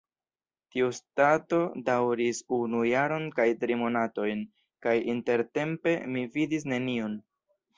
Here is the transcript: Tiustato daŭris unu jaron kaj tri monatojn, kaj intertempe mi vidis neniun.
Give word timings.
Tiustato 0.75 1.59
daŭris 1.89 2.39
unu 2.57 2.81
jaron 2.91 3.27
kaj 3.37 3.47
tri 3.65 3.77
monatojn, 3.83 4.41
kaj 4.87 4.97
intertempe 5.15 5.95
mi 6.17 6.25
vidis 6.39 6.67
neniun. 6.75 7.17